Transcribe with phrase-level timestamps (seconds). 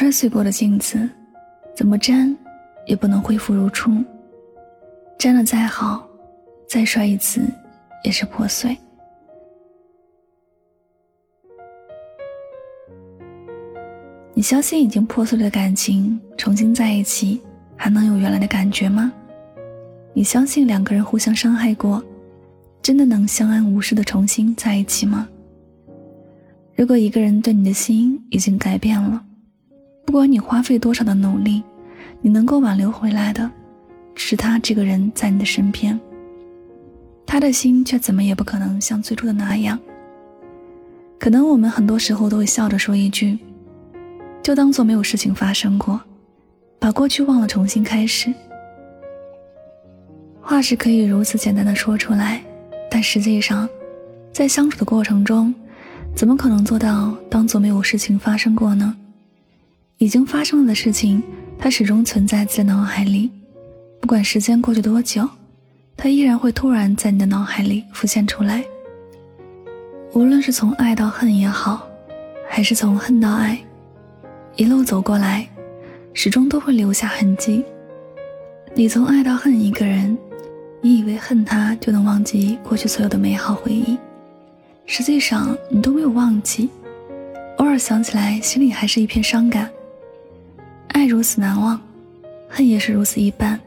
[0.00, 1.06] 摔碎过的镜子，
[1.76, 2.34] 怎么粘
[2.86, 4.02] 也不能恢复如初。
[5.18, 6.08] 粘的再好，
[6.66, 7.42] 再摔一次
[8.02, 8.74] 也是破碎。
[14.32, 17.38] 你相信已经破碎的感情重新在一起
[17.76, 19.12] 还能有原来的感觉吗？
[20.14, 22.02] 你相信两个人互相伤害过，
[22.80, 25.28] 真的能相安无事的重新在一起吗？
[26.74, 29.26] 如果一个人对你的心已经改变了，
[30.10, 31.62] 不管你花费多少的努力，
[32.20, 33.48] 你能够挽留回来的，
[34.16, 35.96] 是他这个人在你的身边。
[37.24, 39.78] 他的心却怎么也不可能像最初的那样。
[41.16, 43.38] 可能我们很多时候都会笑着说一句。
[44.42, 46.00] 就当做没有事情发生过，
[46.80, 48.34] 把过去忘了，重新开始。
[50.40, 52.42] 话是可以如此简单的说出来，
[52.90, 53.68] 但实际上，
[54.32, 55.54] 在相处的过程中，
[56.16, 58.96] 怎么可能做到当做没有事情发生过呢？
[60.00, 61.22] 已经发生了的事情，
[61.58, 63.30] 它始终存在在脑海里，
[64.00, 65.28] 不管时间过去多久，
[65.94, 68.64] 它依然会突然在你的脑海里浮现出来。
[70.14, 71.86] 无论是从爱到恨也好，
[72.48, 73.58] 还是从恨到爱。
[74.56, 75.46] 一路走过来，
[76.14, 77.62] 始终都会留下痕迹。
[78.74, 80.16] 你从爱到恨一个人，
[80.80, 83.98] 你以为恨他就能忘记过去所有的美好回忆，
[84.86, 86.70] 实际上你都没有忘记，
[87.58, 89.70] 偶尔想起来，心里还是一片伤感。
[91.00, 91.80] 爱如此难忘，
[92.46, 93.58] 恨也是如此一般。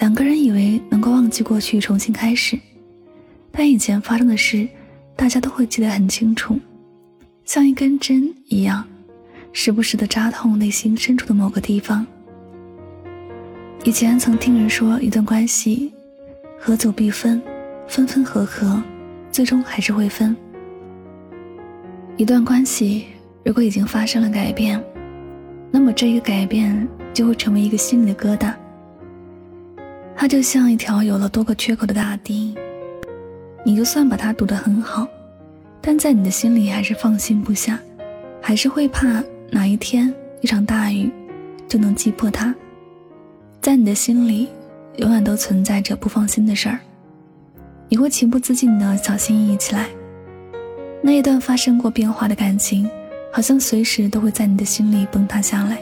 [0.00, 2.58] 两个人以为能够忘记过去，重新开始，
[3.50, 4.68] 但以前发生的事，
[5.16, 6.60] 大家都会记得很清楚，
[7.46, 8.86] 像一根针一样。
[9.54, 12.06] 时不时的扎痛内心深处的某个地方。
[13.84, 15.90] 以前曾听人说，一段关系，
[16.60, 17.40] 合久必分，
[17.88, 18.82] 分分合合，
[19.30, 20.36] 最终还是会分。
[22.18, 23.06] 一段关系
[23.42, 24.78] 如果已经发生了改变，
[25.72, 28.54] 那么这一个改变就会成为一个心里的疙瘩。
[30.14, 32.54] 它就像一条有了多个缺口的大堤，
[33.64, 35.08] 你就算把它堵得很好，
[35.80, 37.80] 但在你的心里还是放心不下，
[38.40, 39.20] 还是会怕。
[39.54, 41.12] 哪一天一场大雨
[41.68, 42.54] 就能击破它？
[43.60, 44.48] 在你的心里，
[44.96, 46.78] 永远都存在着不放心的事儿。
[47.88, 49.88] 你会情不自禁的小心翼翼起来。
[51.02, 52.88] 那一段发生过变化的感情，
[53.34, 55.78] 好像随时都会在你的心里崩塌下来。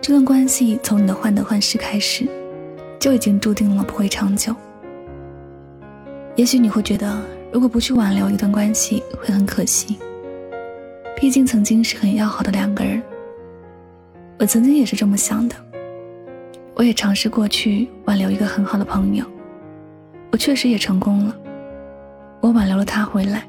[0.00, 2.26] 这段关系从你的患得患失开始，
[2.98, 4.56] 就已经注定了不会长久。
[6.34, 9.98] 也许你会觉得，如果不去挽留一段关系，会很可惜。
[11.14, 13.02] 毕竟曾经是很要好的两个人，
[14.38, 15.54] 我曾经也是这么想的。
[16.74, 19.24] 我也尝试过去挽留一个很好的朋友，
[20.32, 21.36] 我确实也成功了。
[22.40, 23.46] 我挽留了他回来，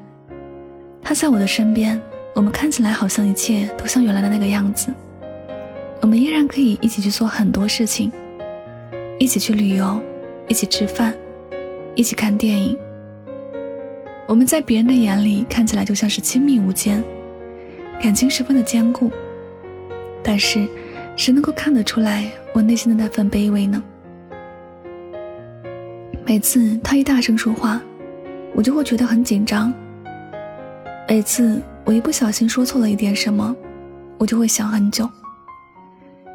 [1.02, 2.00] 他在我的身边，
[2.36, 4.92] 我们看起来好像一切都像原来的那个样子。
[6.02, 8.12] 我们依然可以一起去做很多事情，
[9.18, 9.98] 一起去旅游，
[10.46, 11.14] 一起吃饭，
[11.94, 12.76] 一起看电影。
[14.28, 17.02] 我们在别人的眼里看起来就像是亲密无间。
[18.02, 19.10] 感情十分的坚固，
[20.22, 20.68] 但是
[21.16, 23.82] 谁能够看得出来我内心的那份卑微呢？
[26.26, 27.80] 每次他一大声说话，
[28.54, 29.72] 我就会觉得很紧张。
[31.08, 33.54] 每次我一不小心说错了一点什么，
[34.18, 35.08] 我就会想很久，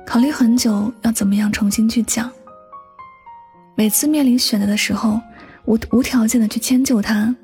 [0.05, 2.31] 考虑很久要怎么样重新去讲。
[3.75, 5.19] 每次面临选择的时候，
[5.65, 7.35] 我无条件的去迁就他，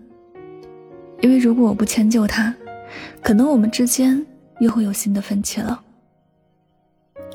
[1.20, 2.56] 因为如果我不迁就他。
[3.22, 4.26] 可能我们之间
[4.62, 5.78] 又会有新的分歧了。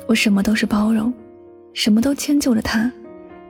[0.07, 1.13] 我什么都是包容，
[1.75, 2.91] 什么都迁就着他，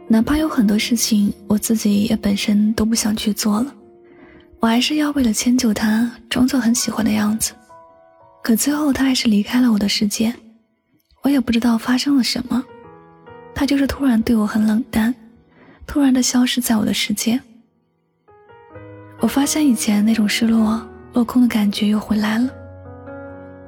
[0.09, 3.73] 哪怕有很多事情我自己也本身都不想去做了，
[4.63, 7.51] 我还是要为了迁就他，装作很喜欢的样子。
[8.41, 10.33] 可最后他还是离开了我的世界，
[11.21, 12.63] 我也不知道发生了什么，
[13.53, 15.13] 他就是突然对我很冷淡，
[15.85, 17.37] 突然的消失在我的世界。
[19.19, 20.81] 我发现以前那种失落。
[21.11, 22.49] 落空的感觉又回来了。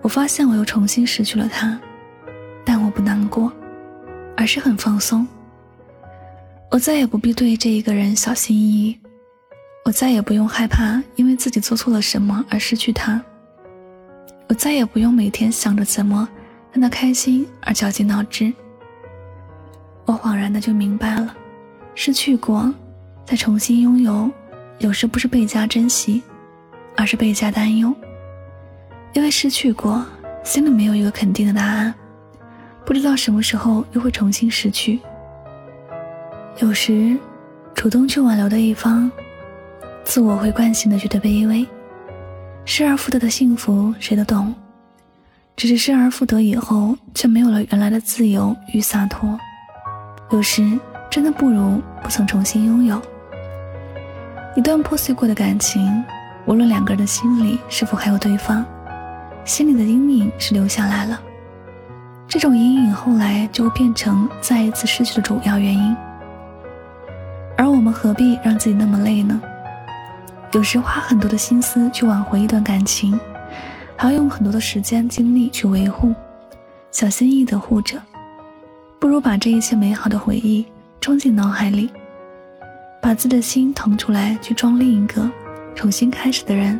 [0.01, 1.77] 我发现我又重新失去了他，
[2.65, 3.51] 但我不难过，
[4.37, 5.27] 而是很放松。
[6.71, 8.99] 我再也不必对这一个人小心翼翼，
[9.85, 13.23] 我再也不用害怕因为自己做错了什么而失去他。
[14.47, 16.27] 我再也不用每天想着怎么
[16.71, 18.51] 让他开心而绞尽脑汁。
[20.05, 21.35] 我恍然的就明白了，
[21.93, 22.73] 失去过，
[23.25, 24.29] 再重新拥有，
[24.79, 26.21] 有时不是倍加珍惜。
[26.97, 27.93] 而是倍加担忧，
[29.11, 30.05] 因为失去过，
[30.45, 31.93] 心里没有一个肯定的答案，
[32.85, 35.01] 不知道什么时候又会重新失去。
[36.59, 37.17] 有时，
[37.73, 39.11] 主动去挽留的一方，
[40.05, 41.67] 自我会惯性的觉得卑微，
[42.63, 44.53] 失而复得的幸福谁都懂。
[45.57, 49.37] 只是失而复得以后，却没有了原来的自由与洒脱。
[50.31, 50.79] 有时
[51.09, 53.01] 真的不如不曾重新拥有。
[54.55, 56.03] 一段破碎过的感情，
[56.45, 58.65] 无论两个人的心里是否还有对方，
[59.43, 61.19] 心里的阴影是留下来了。
[62.27, 65.95] 这种阴影后来就会变成再一次失去的主要原因。
[67.57, 69.41] 而我们何必让自己那么累呢？
[70.55, 73.19] 有时花很多的心思去挽回一段感情，
[73.97, 76.15] 还要用很多的时间精力去维护，
[76.91, 78.01] 小心翼翼的护着，
[78.97, 80.65] 不如把这一切美好的回忆
[81.01, 81.89] 装进脑海里，
[83.01, 85.29] 把自己的心腾出来去装另一个
[85.75, 86.79] 重新开始的人。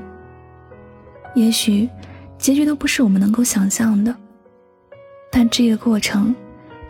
[1.33, 1.89] 也许
[2.38, 4.16] 结局都不是我们能够想象的，
[5.30, 6.33] 但这个过程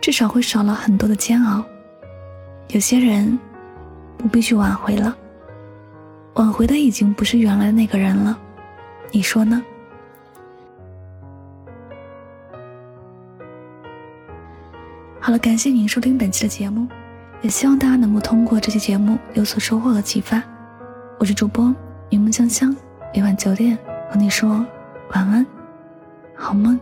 [0.00, 1.64] 至少会少了很多的煎熬。
[2.68, 3.36] 有些人
[4.16, 5.16] 不必去挽回了。
[6.36, 8.38] 挽回的已经不是原来的那个人了，
[9.10, 9.62] 你说呢？
[15.18, 16.86] 好了，感谢您收听本期的节目，
[17.40, 20.42] 也希望大家能够通过这期节目有所收获和启发。
[21.18, 21.74] 我是主播
[22.10, 22.76] 云梦香香，
[23.14, 23.76] 每晚九点
[24.10, 24.64] 和你说
[25.14, 25.46] 晚安，
[26.34, 26.78] 好梦。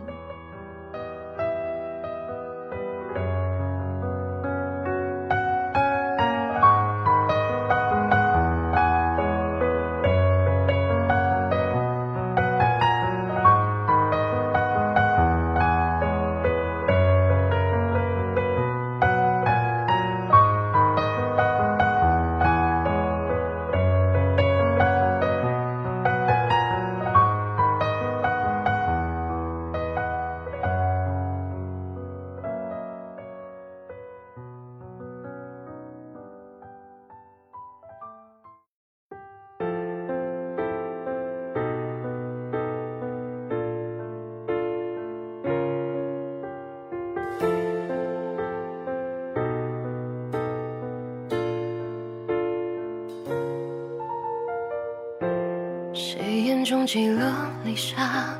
[56.65, 58.35] 终结了离沙，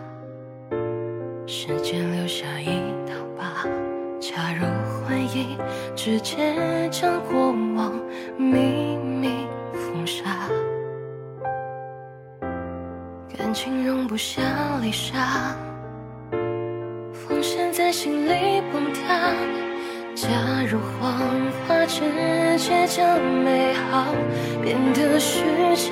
[1.45, 2.66] 时间留下一
[3.06, 3.69] 道疤，
[4.19, 4.66] 假如
[5.06, 5.56] 回忆，
[5.95, 7.94] 直接将过往
[8.36, 9.30] 秘密
[9.74, 10.24] 封杀。
[13.38, 14.42] 感情容不下
[14.81, 15.56] 离沙，
[17.13, 19.36] 防线在心里崩塌，
[20.16, 20.27] 假
[20.68, 21.13] 如谎
[21.68, 22.01] 话，直
[22.57, 24.16] 接将美好
[24.63, 25.44] 变得虚
[25.75, 25.92] 假。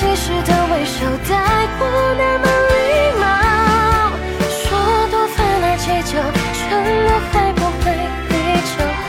[0.00, 1.34] 其实的微笑带
[1.76, 1.80] 过
[2.16, 2.74] 那么礼
[3.18, 3.24] 貌，
[4.48, 4.56] 说
[5.10, 6.12] 多烦了计较，
[6.54, 6.62] 承
[7.02, 7.84] 诺会不会
[8.28, 8.70] 比较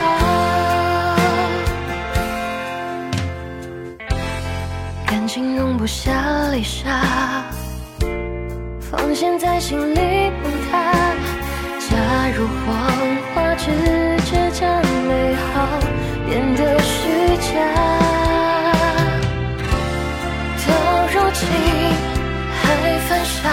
[5.06, 6.10] 感情容不下
[6.50, 7.04] 泪沙，
[8.80, 10.74] 奉献在心里崩塌。
[11.88, 11.94] 假
[12.36, 12.66] 如谎
[13.32, 13.70] 话只
[14.26, 15.78] 是将美好
[16.26, 17.99] 变得虚假。
[23.24, 23.50] 傻，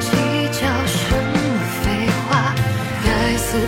[0.00, 0.08] 计
[0.52, 1.36] 较什么
[1.82, 1.84] 废
[2.28, 2.54] 话？
[3.04, 3.58] 该撕